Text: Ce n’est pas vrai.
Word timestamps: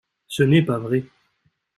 Ce 0.27 0.41
n’est 0.41 0.63
pas 0.65 0.79
vrai. 0.79 1.03